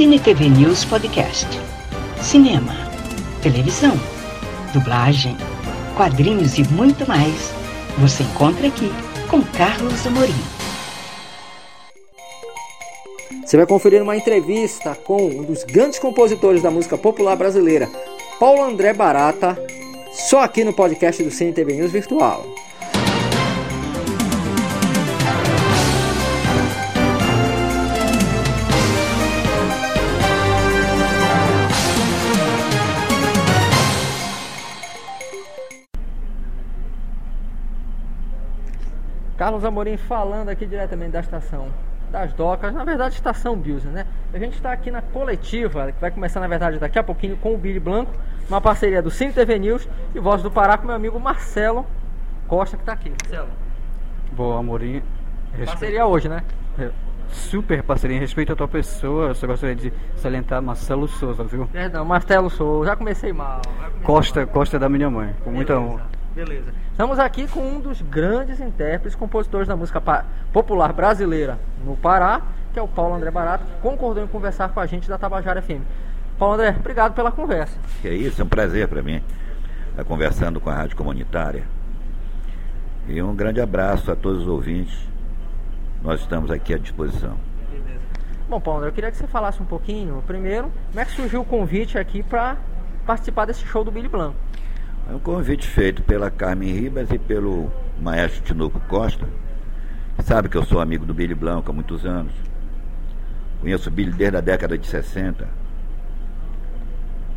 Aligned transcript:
Cine 0.00 0.18
TV 0.18 0.48
News 0.48 0.82
Podcast. 0.86 1.46
Cinema, 2.22 2.72
televisão, 3.42 3.92
dublagem, 4.72 5.36
quadrinhos 5.94 6.56
e 6.56 6.64
muito 6.72 7.06
mais. 7.06 7.52
Você 7.98 8.22
encontra 8.22 8.68
aqui 8.68 8.90
com 9.28 9.42
Carlos 9.42 10.06
Amorim. 10.06 10.32
Você 13.44 13.58
vai 13.58 13.66
conferir 13.66 14.02
uma 14.02 14.16
entrevista 14.16 14.94
com 14.94 15.22
um 15.22 15.42
dos 15.42 15.64
grandes 15.64 15.98
compositores 15.98 16.62
da 16.62 16.70
música 16.70 16.96
popular 16.96 17.36
brasileira, 17.36 17.86
Paulo 18.38 18.62
André 18.62 18.94
Barata, 18.94 19.62
só 20.12 20.40
aqui 20.40 20.64
no 20.64 20.72
podcast 20.72 21.22
do 21.22 21.30
Cine 21.30 21.52
TV 21.52 21.74
News 21.74 21.92
Virtual. 21.92 22.46
Carlos 39.40 39.64
Amorim 39.64 39.96
falando 39.96 40.50
aqui 40.50 40.66
diretamente 40.66 41.12
da 41.12 41.20
estação 41.20 41.68
das 42.10 42.30
docas, 42.34 42.74
na 42.74 42.84
verdade 42.84 43.14
estação 43.14 43.56
Bills, 43.56 43.88
né? 43.88 44.06
A 44.34 44.38
gente 44.38 44.56
está 44.56 44.70
aqui 44.70 44.90
na 44.90 45.00
coletiva, 45.00 45.90
que 45.92 45.98
vai 45.98 46.10
começar 46.10 46.40
na 46.40 46.46
verdade 46.46 46.78
daqui 46.78 46.98
a 46.98 47.02
pouquinho 47.02 47.38
com 47.38 47.54
o 47.54 47.56
Billy 47.56 47.80
Blanco, 47.80 48.12
uma 48.50 48.60
parceria 48.60 49.00
do 49.00 49.10
Cine 49.10 49.32
TV 49.32 49.58
News 49.58 49.88
e 50.14 50.20
Voz 50.20 50.42
do 50.42 50.50
Pará 50.50 50.76
com 50.76 50.86
meu 50.86 50.94
amigo 50.94 51.18
Marcelo 51.18 51.86
Costa 52.46 52.76
que 52.76 52.82
está 52.82 52.92
aqui. 52.92 53.08
Marcelo. 53.08 53.48
Boa, 54.32 54.58
Amorim. 54.58 55.02
Parceria 55.64 56.04
hoje, 56.04 56.28
né? 56.28 56.42
É, 56.78 56.90
super 57.30 57.82
parceria. 57.82 58.18
Em 58.18 58.20
respeito 58.20 58.52
à 58.52 58.56
tua 58.56 58.68
pessoa, 58.68 59.28
eu 59.28 59.34
só 59.34 59.46
gostaria 59.46 59.74
de 59.74 59.90
salientar 60.16 60.60
Marcelo 60.60 61.08
Souza, 61.08 61.44
viu? 61.44 61.66
Perdão, 61.68 62.04
Marcelo 62.04 62.50
Souza. 62.50 62.90
Já 62.90 62.96
comecei 62.96 63.32
mal. 63.32 63.62
Já 63.64 63.84
comecei 63.84 64.02
Costa, 64.02 64.40
mal. 64.40 64.48
Costa 64.48 64.78
da 64.78 64.90
minha 64.90 65.08
mãe, 65.08 65.34
com 65.42 65.50
muita 65.50 65.78
honra. 65.78 66.19
Beleza. 66.44 66.72
Estamos 66.90 67.18
aqui 67.18 67.46
com 67.46 67.60
um 67.60 67.80
dos 67.80 68.00
grandes 68.00 68.60
intérpretes, 68.60 69.14
compositores 69.14 69.68
da 69.68 69.76
música 69.76 70.00
popular 70.50 70.90
brasileira 70.90 71.58
no 71.84 71.98
Pará, 71.98 72.40
que 72.72 72.78
é 72.78 72.82
o 72.82 72.88
Paulo 72.88 73.14
André 73.14 73.30
Barato, 73.30 73.66
que 73.66 73.82
concordou 73.82 74.24
em 74.24 74.26
conversar 74.26 74.70
com 74.70 74.80
a 74.80 74.86
gente 74.86 75.06
da 75.06 75.18
Tabajara 75.18 75.60
FM. 75.60 75.82
Paulo 76.38 76.54
André, 76.54 76.74
obrigado 76.78 77.12
pela 77.12 77.30
conversa. 77.30 77.76
Que 78.00 78.08
é 78.08 78.14
isso, 78.14 78.40
é 78.40 78.44
um 78.44 78.48
prazer 78.48 78.88
para 78.88 79.02
mim 79.02 79.22
estar 79.90 80.02
conversando 80.04 80.58
com 80.60 80.70
a 80.70 80.74
Rádio 80.74 80.96
Comunitária. 80.96 81.64
E 83.06 83.20
um 83.20 83.36
grande 83.36 83.60
abraço 83.60 84.10
a 84.10 84.16
todos 84.16 84.40
os 84.42 84.48
ouvintes. 84.48 84.98
Nós 86.02 86.20
estamos 86.20 86.50
aqui 86.50 86.72
à 86.72 86.78
disposição. 86.78 87.36
Beleza. 87.70 88.00
Bom, 88.48 88.58
Paulo 88.58 88.78
André, 88.78 88.88
eu 88.88 88.94
queria 88.94 89.10
que 89.10 89.18
você 89.18 89.26
falasse 89.26 89.60
um 89.60 89.66
pouquinho, 89.66 90.24
primeiro, 90.26 90.72
como 90.88 91.00
é 91.00 91.04
que 91.04 91.12
surgiu 91.12 91.42
o 91.42 91.44
convite 91.44 91.98
aqui 91.98 92.22
para 92.22 92.56
participar 93.04 93.44
desse 93.44 93.66
show 93.66 93.84
do 93.84 93.90
Billy 93.90 94.08
Blanco? 94.08 94.36
É 95.10 95.12
um 95.12 95.18
convite 95.18 95.66
feito 95.66 96.04
pela 96.04 96.30
Carmen 96.30 96.72
Ribas 96.72 97.10
e 97.10 97.18
pelo 97.18 97.68
maestro 98.00 98.42
Tinoco 98.42 98.78
Costa. 98.82 99.26
Sabe 100.22 100.48
que 100.48 100.56
eu 100.56 100.62
sou 100.62 100.80
amigo 100.80 101.04
do 101.04 101.12
Billy 101.12 101.34
Blanco 101.34 101.68
há 101.68 101.74
muitos 101.74 102.06
anos. 102.06 102.32
Conheço 103.60 103.88
o 103.88 103.92
Billy 103.92 104.12
desde 104.12 104.36
a 104.36 104.40
década 104.40 104.78
de 104.78 104.86
60. 104.86 105.48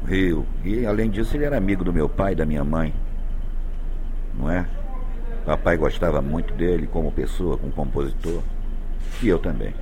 Rio. 0.06 0.46
E 0.64 0.86
além 0.86 1.10
disso, 1.10 1.36
ele 1.36 1.46
era 1.46 1.58
amigo 1.58 1.84
do 1.84 1.92
meu 1.92 2.08
pai 2.08 2.34
e 2.34 2.36
da 2.36 2.46
minha 2.46 2.64
mãe. 2.64 2.94
Não 4.38 4.52
é? 4.52 4.68
Papai 5.44 5.76
gostava 5.76 6.22
muito 6.22 6.54
dele 6.54 6.86
como 6.86 7.12
pessoa, 7.12 7.58
como 7.58 7.72
compositor. 7.72 8.44
E 9.20 9.28
eu 9.28 9.40
também. 9.40 9.74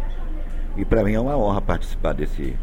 E 0.78 0.86
para 0.86 1.03
mim 1.03 1.16
é 1.16 1.19
uma 1.19 1.36
honra 1.36 1.59
participar 1.59 2.14
desse, 2.14 2.56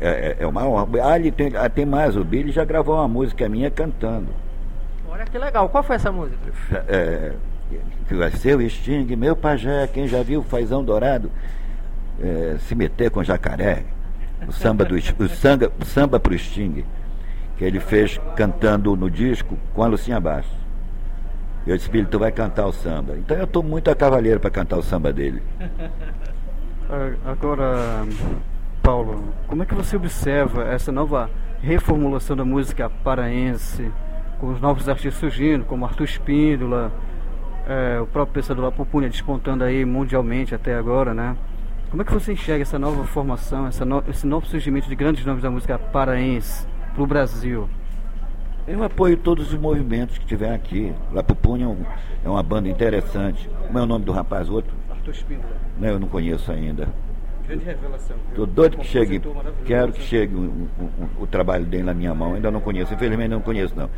é, 0.00 0.08
é, 0.08 0.36
é 0.40 0.46
uma 0.46 0.66
honra. 0.66 0.88
Ah, 1.04 1.18
ele 1.18 1.30
tem, 1.30 1.56
ah, 1.56 1.68
tem 1.68 1.86
mais, 1.86 2.16
o 2.16 2.24
Billy 2.24 2.52
já 2.52 2.64
gravou 2.64 2.94
uma 2.94 3.08
música 3.08 3.48
minha 3.48 3.70
cantando. 3.70 4.28
Olha 5.08 5.24
que 5.24 5.38
legal, 5.38 5.68
qual 5.68 5.82
foi 5.82 5.96
essa 5.96 6.12
música? 6.12 6.38
É, 6.88 7.32
que 8.06 8.14
vai 8.14 8.30
ser 8.30 8.56
o 8.56 8.70
Sting, 8.70 9.14
meu 9.16 9.36
pajé, 9.36 9.86
quem 9.86 10.06
já 10.06 10.22
viu 10.22 10.42
Fazão 10.42 10.82
Dourado 10.82 11.30
é, 12.20 12.56
se 12.60 12.74
meter 12.74 13.10
com 13.10 13.22
jacaré. 13.22 13.84
O 14.46 14.52
samba, 14.52 14.84
do, 14.84 14.94
o 14.94 15.28
samba, 15.28 15.72
o 15.80 15.84
samba 15.84 16.20
pro 16.20 16.38
Sting, 16.38 16.84
que 17.56 17.64
ele 17.64 17.80
fez 17.80 18.20
cantando 18.36 18.94
no 18.94 19.10
disco 19.10 19.58
com 19.74 19.82
a 19.82 19.86
Lucinha 19.86 20.20
Bastos. 20.20 20.56
Eu 21.66 21.76
disse, 21.76 21.90
Billy, 21.90 22.06
tu 22.06 22.18
vai 22.18 22.32
cantar 22.32 22.66
o 22.66 22.72
samba. 22.72 23.16
Então 23.18 23.36
eu 23.36 23.44
estou 23.44 23.62
muito 23.62 23.90
a 23.90 23.94
cavaleiro 23.94 24.40
para 24.40 24.50
cantar 24.50 24.78
o 24.78 24.82
samba 24.82 25.12
dele. 25.12 25.42
Agora, 27.26 28.06
Paulo, 28.88 29.22
como 29.46 29.62
é 29.62 29.66
que 29.66 29.74
você 29.74 29.96
observa 29.96 30.64
essa 30.64 30.90
nova 30.90 31.28
reformulação 31.60 32.34
da 32.34 32.42
música 32.42 32.88
paraense, 32.88 33.92
com 34.40 34.50
os 34.50 34.62
novos 34.62 34.88
artistas 34.88 35.20
surgindo, 35.20 35.66
como 35.66 35.84
Arthur 35.84 36.04
Espíndola, 36.04 36.90
é, 37.68 38.00
o 38.00 38.06
próprio 38.06 38.36
pensador 38.36 38.64
La 38.64 38.72
Pupunha 38.72 39.10
despontando 39.10 39.62
aí 39.62 39.84
mundialmente 39.84 40.54
até 40.54 40.74
agora, 40.74 41.12
né? 41.12 41.36
Como 41.90 42.00
é 42.00 42.04
que 42.06 42.14
você 42.14 42.32
enxerga 42.32 42.62
essa 42.62 42.78
nova 42.78 43.04
formação, 43.04 43.66
essa 43.66 43.84
no, 43.84 44.02
esse 44.08 44.26
novo 44.26 44.46
surgimento 44.46 44.88
de 44.88 44.96
grandes 44.96 45.22
nomes 45.22 45.42
da 45.42 45.50
música 45.50 45.78
paraense 45.78 46.66
para 46.94 47.02
o 47.02 47.06
Brasil? 47.06 47.68
Eu 48.66 48.82
apoio 48.82 49.18
todos 49.18 49.52
os 49.52 49.60
movimentos 49.60 50.16
que 50.16 50.24
tiver 50.24 50.54
aqui. 50.54 50.94
La 51.12 51.22
Pupunha 51.22 51.66
é, 51.66 51.68
um, 51.68 51.84
é 52.24 52.28
uma 52.30 52.42
banda 52.42 52.70
interessante. 52.70 53.50
Como 53.66 53.78
é 53.78 53.82
o 53.82 53.86
nome 53.86 54.06
do 54.06 54.12
rapaz 54.12 54.48
outro? 54.48 54.74
Arthur 54.88 55.10
Espíndola. 55.10 55.56
Não, 55.78 55.88
eu 55.88 56.00
não 56.00 56.08
conheço 56.08 56.50
ainda. 56.50 56.88
Grande 57.48 57.64
revelação. 57.64 58.16
Estou 58.28 58.44
doido 58.46 58.76
que 58.76 58.86
chegue, 58.86 59.22
quero 59.64 59.90
que 59.90 60.02
chegue 60.02 60.34
o, 60.34 60.68
o, 60.78 61.22
o, 61.22 61.26
trabalho 61.26 61.64
dele 61.64 61.84
na 61.84 61.94
minha 61.94 62.14
mão. 62.14 62.34
Ainda 62.34 62.50
não 62.50 62.60
conheço, 62.60 62.92
infelizmente 62.92 63.30
não 63.30 63.40
conheço 63.40 63.74
não. 63.74 63.88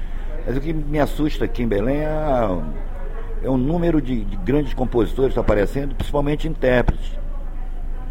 Mas 0.47 0.57
o 0.57 0.61
que 0.61 0.73
me 0.73 1.01
assusta 1.01 1.47
aqui 1.47 1.65
em 1.65 1.67
Belém 1.67 1.99
é, 1.99 2.61
é 3.43 3.51
o 3.51 3.57
número 3.57 4.01
de, 4.01 4.25
de 4.25 4.37
grandes 4.37 4.73
compositores 4.73 5.37
aparecendo, 5.37 5.97
principalmente 5.97 6.47
intérpretes. 6.47 7.19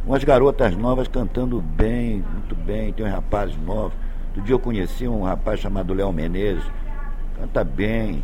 Umas 0.05 0.25
garotas 0.25 0.75
novas 0.75 1.07
cantando 1.07 1.61
bem, 1.61 2.21
muito 2.33 2.55
bem, 2.55 2.91
tem 2.91 3.05
uns 3.05 3.11
rapazes 3.11 3.55
novos. 3.65 3.93
Outro 4.27 4.41
dia 4.41 4.55
eu 4.55 4.59
conheci 4.59 5.07
um 5.07 5.23
rapaz 5.23 5.61
chamado 5.61 5.93
Léo 5.93 6.11
Menezes, 6.11 6.65
canta 7.39 7.63
bem. 7.63 8.21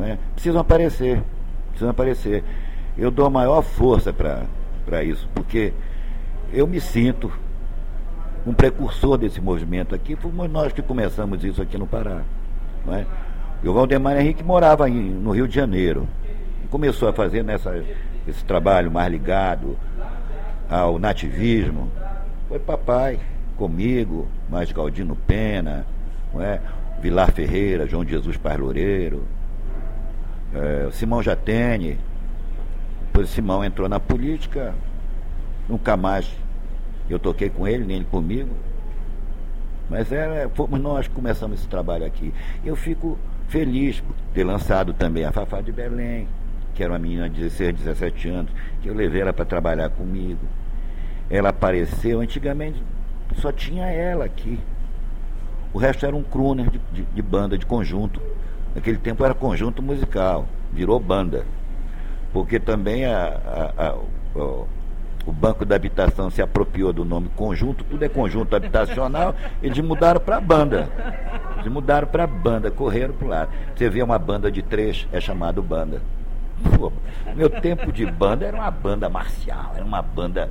É? 0.00 0.18
Precisam 0.34 0.60
aparecer, 0.60 1.22
precisam 1.68 1.90
aparecer. 1.90 2.42
Eu 2.98 3.12
dou 3.12 3.24
a 3.24 3.30
maior 3.30 3.62
força 3.62 4.12
para 4.12 5.04
isso, 5.04 5.28
porque 5.32 5.72
eu 6.52 6.66
me 6.66 6.80
sinto 6.80 7.30
um 8.46 8.54
precursor 8.54 9.18
desse 9.18 9.40
movimento 9.40 9.94
aqui, 9.94 10.16
fomos 10.16 10.50
nós 10.50 10.72
que 10.72 10.82
começamos 10.82 11.44
isso 11.44 11.60
aqui 11.60 11.76
no 11.76 11.86
Pará. 11.86 12.22
Não 12.86 12.94
é? 12.94 13.06
E 13.62 13.68
o 13.68 13.74
Valdemar 13.74 14.18
Henrique 14.18 14.42
morava 14.42 14.88
em, 14.88 14.94
no 14.94 15.32
Rio 15.32 15.46
de 15.46 15.54
Janeiro. 15.54 16.08
Começou 16.70 17.08
a 17.08 17.12
fazer 17.12 17.42
nessa, 17.42 17.84
esse 18.26 18.44
trabalho 18.44 18.90
mais 18.90 19.10
ligado 19.10 19.76
ao 20.68 20.98
nativismo. 20.98 21.90
Foi 22.48 22.58
papai, 22.58 23.18
comigo, 23.56 24.26
mais 24.48 24.72
Galdino 24.72 25.14
Pena, 25.14 25.84
não 26.32 26.42
é? 26.42 26.60
Vilar 27.02 27.32
Ferreira, 27.32 27.86
João 27.86 28.04
Jesus 28.06 28.36
Paz 28.36 28.58
Loureiro, 28.58 29.24
é, 30.54 30.88
Simão 30.92 31.22
Jatene. 31.22 31.98
Depois 33.06 33.28
Simão 33.30 33.64
entrou 33.64 33.88
na 33.88 33.98
política, 34.00 34.74
Nunca 35.70 35.96
mais 35.96 36.28
eu 37.08 37.18
toquei 37.18 37.48
com 37.48 37.66
ele, 37.66 37.84
nem 37.84 37.98
ele 37.98 38.06
comigo. 38.06 38.50
Mas 39.88 40.10
é, 40.10 40.48
fomos 40.54 40.80
nós 40.80 41.06
que 41.06 41.14
começamos 41.14 41.60
esse 41.60 41.68
trabalho 41.68 42.04
aqui. 42.04 42.34
Eu 42.64 42.74
fico 42.74 43.16
feliz 43.48 44.00
por 44.00 44.14
ter 44.34 44.44
lançado 44.44 44.92
também 44.92 45.24
a 45.24 45.30
Fafá 45.32 45.60
de 45.60 45.70
Belém, 45.70 46.26
que 46.74 46.82
era 46.82 46.92
uma 46.92 46.98
menina 46.98 47.30
de 47.30 47.40
16, 47.40 47.76
17 47.76 48.28
anos, 48.28 48.52
que 48.82 48.88
eu 48.88 48.94
levei 48.94 49.20
ela 49.20 49.32
para 49.32 49.44
trabalhar 49.44 49.90
comigo. 49.90 50.40
Ela 51.30 51.50
apareceu, 51.50 52.20
antigamente 52.20 52.82
só 53.36 53.52
tinha 53.52 53.86
ela 53.86 54.24
aqui. 54.24 54.58
O 55.72 55.78
resto 55.78 56.04
era 56.04 56.16
um 56.16 56.22
crooner 56.22 56.68
de, 56.68 56.80
de, 56.92 57.02
de 57.02 57.22
banda, 57.22 57.56
de 57.56 57.64
conjunto. 57.64 58.20
Naquele 58.74 58.98
tempo 58.98 59.24
era 59.24 59.34
conjunto 59.34 59.80
musical, 59.80 60.46
virou 60.72 60.98
banda. 60.98 61.44
Porque 62.32 62.58
também 62.58 63.04
a, 63.04 63.26
a, 63.76 63.86
a, 63.86 63.88
a 63.90 64.64
o 65.30 65.32
Banco 65.32 65.64
da 65.64 65.76
Habitação 65.76 66.28
se 66.28 66.42
apropriou 66.42 66.92
do 66.92 67.04
nome 67.04 67.30
conjunto, 67.36 67.84
tudo 67.84 68.04
é 68.04 68.08
conjunto 68.08 68.56
habitacional, 68.56 69.32
eles 69.62 69.78
mudaram 69.78 70.20
para 70.20 70.40
banda. 70.40 70.88
Eles 71.58 71.72
mudaram 71.72 72.08
para 72.08 72.26
banda, 72.26 72.68
correram 72.70 73.14
para 73.14 73.28
lado. 73.28 73.52
Você 73.74 73.88
vê 73.88 74.02
uma 74.02 74.18
banda 74.18 74.50
de 74.50 74.60
três, 74.60 75.06
é 75.12 75.20
chamado 75.20 75.62
banda. 75.62 76.02
Pô, 76.76 76.92
meu 77.36 77.48
tempo 77.48 77.92
de 77.92 78.04
banda 78.04 78.44
era 78.44 78.56
uma 78.56 78.70
banda 78.70 79.08
marcial, 79.08 79.72
era 79.76 79.84
uma 79.84 80.02
banda 80.02 80.50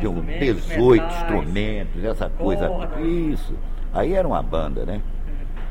de 0.00 0.06
um 0.08 0.20
18 0.20 1.04
instrumentos, 1.06 2.04
essa 2.04 2.28
coisa. 2.28 2.68
Isso. 3.00 3.54
Aí 3.94 4.14
era 4.14 4.26
uma 4.26 4.42
banda, 4.42 4.84
né? 4.84 5.00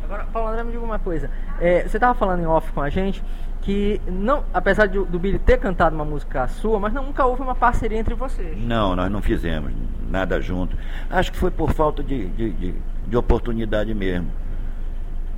Agora, 0.07 0.23
Paulo 0.31 0.49
André, 0.49 0.63
me 0.63 0.71
diga 0.71 0.83
uma 0.85 0.97
coisa. 0.97 1.29
É, 1.59 1.83
você 1.85 1.97
estava 1.97 2.17
falando 2.17 2.41
em 2.41 2.45
off 2.45 2.71
com 2.71 2.81
a 2.81 2.89
gente 2.89 3.21
que 3.61 3.99
não, 4.07 4.45
apesar 4.53 4.85
de, 4.85 4.97
do 5.03 5.19
Billy 5.19 5.37
ter 5.37 5.59
cantado 5.59 5.93
uma 5.93 6.05
música 6.05 6.47
sua, 6.47 6.79
mas 6.79 6.93
nunca 6.93 7.25
houve 7.25 7.41
uma 7.41 7.53
parceria 7.53 7.99
entre 7.99 8.13
vocês. 8.13 8.57
Não, 8.57 8.95
nós 8.95 9.11
não 9.11 9.21
fizemos 9.21 9.73
nada 10.09 10.39
junto. 10.39 10.77
Acho 11.09 11.29
que 11.33 11.37
foi 11.37 11.51
por 11.51 11.73
falta 11.73 12.01
de, 12.01 12.27
de, 12.27 12.51
de, 12.51 12.75
de 13.05 13.17
oportunidade 13.17 13.93
mesmo. 13.93 14.31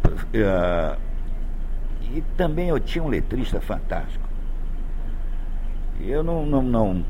Uh, 0.05 0.95
e 2.13 2.21
também 2.37 2.69
eu 2.69 2.79
tinha 2.79 3.03
um 3.03 3.07
letrista 3.07 3.59
fantástico. 3.59 4.29
Eu 5.99 6.23
não, 6.23 6.45
não, 6.45 6.61
não 6.61 7.05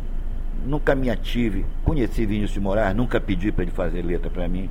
nunca 0.66 0.96
me 0.96 1.10
ative, 1.10 1.66
conheci 1.84 2.26
Vinícius 2.26 2.54
de 2.54 2.60
Moraes, 2.62 2.96
nunca 2.96 3.20
pedi 3.20 3.52
para 3.52 3.64
ele 3.64 3.72
fazer 3.72 4.02
letra 4.02 4.30
para 4.30 4.48
mim. 4.48 4.70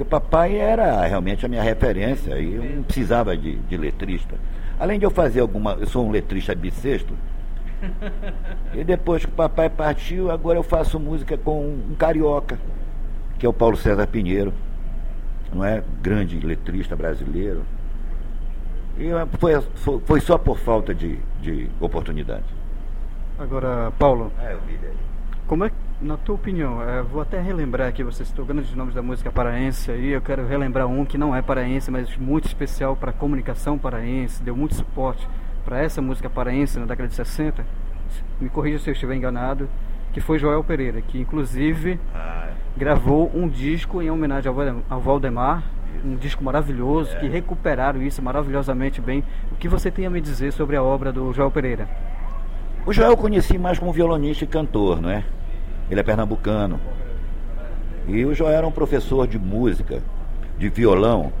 Porque 0.00 0.02
o 0.02 0.20
papai 0.20 0.56
era 0.56 1.04
realmente 1.06 1.44
a 1.44 1.48
minha 1.48 1.62
referência 1.62 2.38
e 2.38 2.54
eu 2.54 2.64
não 2.64 2.82
precisava 2.82 3.36
de, 3.36 3.56
de 3.56 3.76
letrista. 3.76 4.34
Além 4.78 4.98
de 4.98 5.04
eu 5.04 5.10
fazer 5.10 5.40
alguma. 5.40 5.74
Eu 5.74 5.86
sou 5.86 6.06
um 6.06 6.10
letrista 6.10 6.54
bissexto. 6.54 7.12
e 8.72 8.82
depois 8.82 9.26
que 9.26 9.30
o 9.30 9.34
papai 9.34 9.68
partiu, 9.68 10.30
agora 10.30 10.58
eu 10.58 10.62
faço 10.62 10.98
música 10.98 11.36
com 11.36 11.66
um 11.66 11.94
carioca, 11.98 12.58
que 13.38 13.44
é 13.44 13.48
o 13.48 13.52
Paulo 13.52 13.76
César 13.76 14.06
Pinheiro. 14.06 14.54
Não 15.52 15.62
é? 15.62 15.82
Grande 16.00 16.40
letrista 16.40 16.96
brasileiro. 16.96 17.62
E 18.98 19.10
foi, 19.38 19.52
foi, 20.06 20.20
só 20.22 20.38
por 20.38 20.58
falta 20.58 20.94
de, 20.94 21.18
de 21.42 21.68
oportunidade. 21.78 22.44
Agora, 23.38 23.92
Paulo. 23.98 24.32
É, 24.40 24.54
eu 24.54 24.60
vi 24.66 24.78
dele. 24.78 24.96
Como 25.46 25.64
é, 25.64 25.70
na 26.00 26.16
tua 26.16 26.34
opinião, 26.34 26.82
é, 26.82 27.02
vou 27.02 27.20
até 27.20 27.40
relembrar 27.40 27.88
aqui, 27.88 28.02
você 28.02 28.24
citou 28.24 28.44
grandes 28.44 28.74
nomes 28.74 28.94
da 28.94 29.02
música 29.02 29.30
paraense 29.30 29.90
aí, 29.90 30.08
eu 30.08 30.20
quero 30.20 30.46
relembrar 30.46 30.86
um 30.86 31.04
que 31.04 31.18
não 31.18 31.36
é 31.36 31.42
paraense, 31.42 31.90
mas 31.90 32.16
muito 32.16 32.46
especial 32.46 32.96
para 32.96 33.10
a 33.10 33.12
comunicação 33.12 33.76
paraense, 33.76 34.42
deu 34.42 34.56
muito 34.56 34.74
suporte 34.74 35.28
para 35.64 35.78
essa 35.78 36.00
música 36.00 36.30
paraense 36.30 36.78
na 36.78 36.86
década 36.86 37.08
de 37.08 37.14
60, 37.14 37.66
me 38.40 38.48
corrija 38.48 38.78
se 38.78 38.88
eu 38.88 38.92
estiver 38.92 39.14
enganado, 39.14 39.68
que 40.12 40.20
foi 40.20 40.38
Joel 40.38 40.64
Pereira, 40.64 41.02
que 41.02 41.20
inclusive 41.20 42.00
ah, 42.14 42.48
é. 42.48 42.78
gravou 42.78 43.30
um 43.34 43.46
disco 43.46 44.00
em 44.00 44.10
homenagem 44.10 44.50
ao 44.88 45.00
Valdemar, 45.00 45.62
um 46.04 46.16
disco 46.16 46.42
maravilhoso, 46.42 47.14
é. 47.16 47.20
que 47.20 47.28
recuperaram 47.28 48.02
isso 48.02 48.22
maravilhosamente 48.22 49.00
bem. 49.00 49.22
O 49.52 49.56
que 49.56 49.68
você 49.68 49.90
tem 49.90 50.06
a 50.06 50.10
me 50.10 50.20
dizer 50.20 50.52
sobre 50.52 50.76
a 50.76 50.82
obra 50.82 51.12
do 51.12 51.32
Joel 51.32 51.50
Pereira? 51.50 51.88
O 52.86 52.92
Joel 52.92 53.10
eu 53.10 53.16
conheci 53.16 53.58
mais 53.58 53.78
como 53.78 53.92
violonista 53.92 54.44
e 54.44 54.46
cantor, 54.46 55.00
não 55.00 55.10
é? 55.10 55.22
Ele 55.90 56.00
é 56.00 56.02
pernambucano. 56.02 56.80
E 58.06 58.24
o 58.24 58.34
Joel 58.34 58.56
era 58.58 58.66
um 58.66 58.72
professor 58.72 59.26
de 59.26 59.38
música, 59.38 60.02
de 60.58 60.68
violão. 60.68 61.32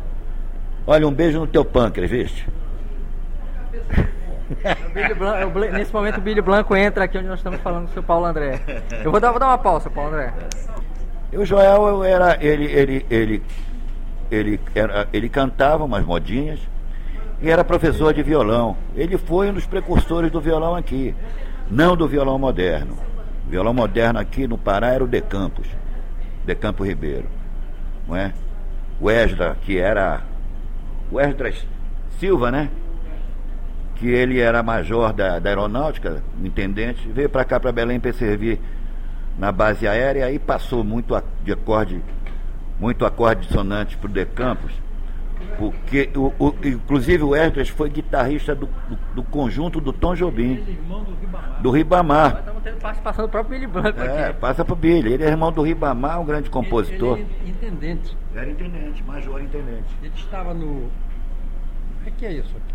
Olha, 0.86 1.06
um 1.06 1.12
beijo 1.12 1.38
no 1.38 1.46
teu 1.46 1.64
pâncreas, 1.64 2.10
viste? 2.10 2.48
Blanco, 5.16 5.58
nesse 5.58 5.92
momento 5.92 6.18
o 6.18 6.20
Billy 6.20 6.40
Blanco 6.40 6.74
entra 6.74 7.04
aqui 7.04 7.16
onde 7.18 7.28
nós 7.28 7.38
estamos 7.38 7.60
falando 7.60 7.84
com 7.84 7.90
o 7.90 7.94
seu 7.94 8.02
Paulo 8.02 8.26
André. 8.26 8.60
Eu 9.04 9.10
vou 9.10 9.20
dar, 9.20 9.30
vou 9.30 9.38
dar 9.38 9.46
uma 9.46 9.58
pausa, 9.58 9.88
Paulo 9.88 10.10
André. 10.12 10.32
E 11.32 11.38
o 11.38 11.46
Joel 11.46 11.86
eu 11.86 12.04
era, 12.04 12.36
ele, 12.44 12.64
ele, 12.64 13.06
ele, 13.08 13.42
ele, 14.30 14.60
era, 14.74 15.06
ele 15.12 15.28
cantava 15.28 15.84
umas 15.84 16.04
modinhas 16.04 16.58
e 17.40 17.48
era 17.48 17.62
professor 17.62 18.12
de 18.12 18.22
violão. 18.22 18.76
Ele 18.96 19.16
foi 19.16 19.50
um 19.50 19.54
dos 19.54 19.66
precursores 19.66 20.30
do 20.32 20.40
violão 20.40 20.74
aqui, 20.74 21.14
não 21.70 21.96
do 21.96 22.08
violão 22.08 22.38
moderno. 22.38 23.09
Violão 23.50 23.74
moderno 23.74 24.20
aqui 24.20 24.46
no 24.46 24.56
Pará 24.56 24.90
era 24.90 25.02
o 25.02 25.08
De 25.08 25.20
Campos, 25.20 25.66
De 26.44 26.54
Campos 26.54 26.86
Ribeiro. 26.86 27.26
Não 28.06 28.14
é? 28.16 28.32
O 29.00 29.10
Esdra, 29.10 29.56
que 29.62 29.76
era. 29.76 30.22
O 31.10 31.20
Esdras 31.20 31.66
Silva, 32.20 32.52
né? 32.52 32.70
Que 33.96 34.08
ele 34.08 34.38
era 34.38 34.62
major 34.62 35.12
da, 35.12 35.40
da 35.40 35.50
aeronáutica, 35.50 36.22
intendente, 36.42 37.08
veio 37.08 37.28
para 37.28 37.44
cá, 37.44 37.58
para 37.58 37.72
Belém, 37.72 37.98
para 37.98 38.12
servir 38.12 38.60
na 39.36 39.50
base 39.50 39.88
aérea 39.88 40.30
e 40.30 40.38
passou 40.38 40.84
muito 40.84 41.20
de 41.42 41.52
acorde, 41.52 42.00
muito 42.78 43.04
acorde 43.04 43.48
dissonante 43.48 43.96
para 43.96 44.10
o 44.10 44.12
De 44.12 44.24
Campos 44.26 44.72
porque, 45.58 46.10
o, 46.16 46.32
o, 46.38 46.54
inclusive, 46.64 47.22
o 47.22 47.36
Esdras 47.36 47.68
foi 47.68 47.90
guitarrista 47.90 48.54
do, 48.54 48.66
do, 48.66 48.98
do, 49.16 49.22
conjunto 49.22 49.80
do 49.80 49.92
Tom 49.92 50.14
Jobim. 50.14 50.54
Ele 50.54 50.64
é 50.66 50.72
irmão 50.72 51.04
do 51.04 51.14
Ribamar. 51.14 51.62
Do 51.62 51.70
Ribamar. 51.70 52.38
Estamos 52.38 52.62
tendo 52.62 52.78
participação 52.78 53.26
do 53.26 53.30
próprio 53.30 53.58
Billy 53.58 53.70
Branco 53.70 54.00
é, 54.00 54.28
aqui. 54.28 54.40
passa 54.40 54.64
para 54.64 54.72
o 54.72 54.76
Billy. 54.76 55.12
Ele 55.12 55.24
é 55.24 55.28
irmão 55.28 55.52
do 55.52 55.62
Ribamar, 55.62 56.20
um 56.20 56.24
grande 56.24 56.48
compositor. 56.48 57.18
Ele, 57.18 57.26
ele 57.42 57.46
é 57.46 57.50
intendente. 57.50 58.16
Era 58.34 58.50
intendente, 58.50 59.02
major 59.04 59.42
intendente. 59.42 59.96
Ele 60.02 60.12
estava 60.14 60.54
no... 60.54 60.90
O 62.06 62.10
que 62.16 62.24
é 62.24 62.32
isso 62.32 62.56
aqui? 62.56 62.74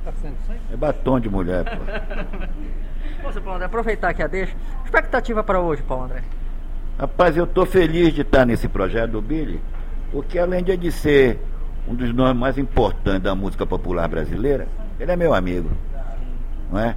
Está 0.00 0.12
sendo 0.20 0.36
sangue? 0.46 0.60
É 0.72 0.76
batom 0.76 1.20
de 1.20 1.30
mulher, 1.30 1.64
pô. 1.64 2.42
Você, 3.22 3.40
Paulo 3.40 3.54
André, 3.54 3.66
aproveitar 3.66 4.08
aqui 4.08 4.22
a 4.22 4.26
deixa. 4.26 4.56
Expectativa 4.84 5.44
para 5.44 5.60
hoje, 5.60 5.82
Paulo 5.82 6.04
André? 6.04 6.22
Rapaz, 6.98 7.36
eu 7.36 7.44
estou 7.44 7.64
feliz 7.64 8.12
de 8.12 8.22
estar 8.22 8.44
nesse 8.44 8.66
projeto 8.66 9.12
do 9.12 9.22
Billy 9.22 9.60
porque 10.12 10.38
além 10.38 10.62
de 10.62 10.92
ser 10.92 11.40
um 11.88 11.94
dos 11.94 12.14
nomes 12.14 12.36
mais 12.36 12.58
importantes 12.58 13.22
da 13.22 13.34
música 13.34 13.66
popular 13.66 14.06
brasileira, 14.06 14.68
ele 15.00 15.10
é 15.10 15.16
meu 15.16 15.34
amigo. 15.34 15.70
Não 16.70 16.78
é? 16.78 16.94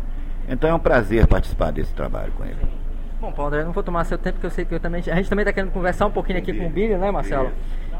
Então 0.47 0.69
é 0.69 0.73
um 0.73 0.79
prazer 0.79 1.25
participar 1.25 1.71
desse 1.71 1.93
trabalho 1.93 2.31
com 2.33 2.43
ele. 2.43 2.57
Bom, 3.19 3.31
Paulo 3.31 3.47
André, 3.47 3.63
não 3.63 3.71
vou 3.71 3.81
tomar 3.81 4.03
seu 4.03 4.17
tempo, 4.17 4.33
porque 4.33 4.45
eu 4.45 4.51
sei 4.51 4.65
que 4.65 4.75
eu 4.75 4.79
também, 4.79 4.99
a 4.99 5.15
gente 5.15 5.29
também 5.29 5.43
está 5.43 5.53
querendo 5.53 5.71
conversar 5.71 6.05
um 6.05 6.11
pouquinho 6.11 6.37
aqui 6.37 6.53
com 6.53 6.67
o 6.67 6.69
Billy, 6.69 6.95
né, 6.95 7.09
Marcelo? 7.09 7.51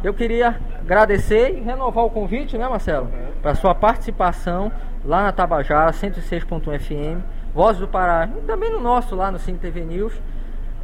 Eu 0.04 0.14
queria 0.14 0.60
agradecer 0.80 1.58
e 1.58 1.62
renovar 1.62 2.06
o 2.06 2.10
convite, 2.10 2.58
né, 2.58 2.68
Marcelo? 2.68 3.10
Para 3.42 3.56
sua 3.56 3.74
participação 3.74 4.72
lá 5.04 5.24
na 5.24 5.32
Tabajara, 5.32 5.92
106.1 5.92 6.80
FM, 6.80 7.24
Voz 7.54 7.78
do 7.78 7.88
Pará, 7.88 8.30
e 8.38 8.42
também 8.42 8.70
no 8.70 8.82
nosso, 8.82 9.16
lá 9.16 9.32
no 9.32 9.40
Cine 9.40 9.58
TV 9.58 9.82
News 9.82 10.14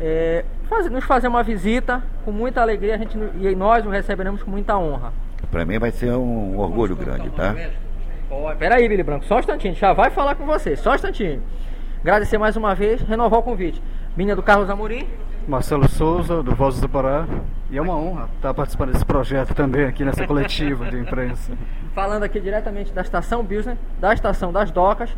é, 0.02 0.44
faz, 0.68 0.90
nos 0.90 1.04
fazer 1.04 1.28
uma 1.28 1.44
visita 1.44 2.04
com 2.26 2.32
muita 2.32 2.60
alegria 2.60 2.96
a 2.96 2.98
gente, 2.98 3.16
e 3.40 3.56
nós 3.56 3.86
o 3.86 3.90
receberemos 3.90 4.42
com 4.42 4.50
muita 4.50 4.76
honra. 4.76 5.14
Para 5.52 5.64
mim 5.64 5.78
vai 5.78 5.92
ser 5.92 6.12
um 6.14 6.58
orgulho 6.58 6.96
grande, 6.96 7.30
tá? 7.30 7.56
Oh, 8.30 8.50
peraí, 8.58 8.88
Billy 8.90 9.04
Branco, 9.04 9.26
só 9.26 9.36
um 9.36 9.40
instantinho, 9.40 9.76
já 9.76 9.94
vai 9.94 10.10
falar 10.10 10.36
com 10.36 10.46
você, 10.46 10.76
só 10.76 10.92
um 10.92 10.96
instantinho. 10.96 11.44
Agradecer 12.02 12.40
mais 12.40 12.58
uma 12.58 12.74
vez, 12.74 13.02
renovar 13.02 13.40
o 13.40 13.44
convite. 13.44 13.82
Minha 14.18 14.36
do 14.36 14.42
Carlos 14.42 14.70
Amorim. 14.70 15.08
Marcelo 15.48 15.88
Souza, 15.88 16.42
do 16.42 16.56
Vozes 16.56 16.82
do 16.82 16.90
Pará. 16.90 17.28
E 17.70 17.78
é 17.78 17.82
uma 17.82 17.96
honra 17.96 18.28
estar 18.36 18.54
participando 18.54 18.92
desse 18.92 19.06
projeto 19.06 19.54
também 19.54 19.86
aqui 19.86 20.04
nessa 20.04 20.26
coletiva 20.26 20.90
de 20.90 20.98
imprensa. 20.98 21.54
Falando 21.94 22.24
aqui 22.24 22.40
diretamente 22.40 22.92
da 22.92 23.02
estação 23.02 23.44
Business, 23.44 23.78
da 24.00 24.14
estação 24.14 24.52
das 24.52 24.72
Docas, 24.72 25.10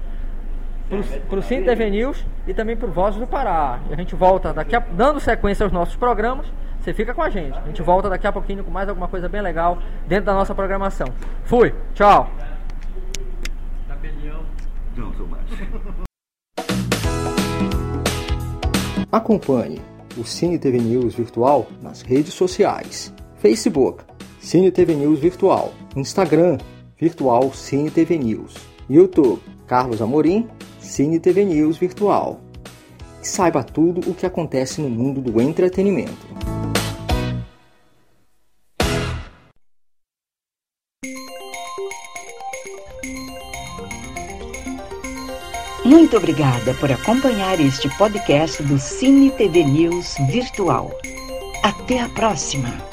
para 0.89 1.39
o 1.39 1.41
Cine 1.41 1.63
TV 1.63 1.89
News 1.89 2.25
e 2.47 2.53
também 2.53 2.75
para 2.75 2.87
o 2.87 2.91
Vozes 2.91 3.19
do 3.19 3.27
Pará. 3.27 3.79
E 3.89 3.93
a 3.93 3.95
gente 3.95 4.15
volta 4.15 4.53
daqui 4.53 4.75
a, 4.75 4.79
dando 4.79 5.19
sequência 5.19 5.63
aos 5.63 5.73
nossos 5.73 5.95
programas. 5.95 6.45
Você 6.79 6.93
fica 6.93 7.13
com 7.13 7.21
a 7.21 7.29
gente. 7.29 7.57
A 7.57 7.67
gente 7.67 7.81
volta 7.81 8.09
daqui 8.09 8.27
a 8.27 8.31
pouquinho 8.31 8.63
com 8.63 8.69
mais 8.69 8.89
alguma 8.89 9.07
coisa 9.07 9.29
bem 9.29 9.41
legal 9.41 9.77
dentro 10.07 10.25
da 10.25 10.33
nossa 10.33 10.53
programação. 10.53 11.07
Fui, 11.45 11.73
tchau. 11.93 12.29
Não, 14.95 15.13
sou 15.13 15.27
mais. 15.27 15.43
Acompanhe 19.11 19.81
o 20.17 20.23
Cine 20.23 20.59
TV 20.59 20.77
News 20.79 21.15
Virtual 21.15 21.67
nas 21.81 22.01
redes 22.01 22.33
sociais. 22.33 23.13
Facebook, 23.37 24.03
Cine 24.39 24.71
TV 24.71 24.95
News 24.95 25.19
Virtual. 25.19 25.71
Instagram, 25.95 26.57
Virtual 26.97 27.51
Cine 27.53 27.89
TV 27.89 28.17
News. 28.17 28.55
YouTube, 28.89 29.41
Carlos 29.67 30.01
Amorim 30.01 30.47
Cine 30.83 31.17
TV 31.17 31.45
News 31.45 31.77
Virtual. 31.77 32.39
Saiba 33.21 33.63
tudo 33.63 34.11
o 34.11 34.13
que 34.13 34.25
acontece 34.25 34.81
no 34.81 34.89
mundo 34.89 35.21
do 35.21 35.41
entretenimento. 35.41 36.27
Muito 45.85 46.17
obrigada 46.17 46.73
por 46.75 46.91
acompanhar 46.91 47.59
este 47.59 47.89
podcast 47.97 48.61
do 48.63 48.77
Cine 48.77 49.31
TV 49.31 49.63
News 49.63 50.15
Virtual. 50.29 50.91
Até 51.63 51.99
a 51.99 52.09
próxima! 52.09 52.92